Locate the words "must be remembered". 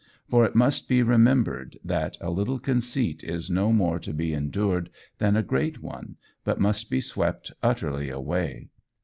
0.55-1.77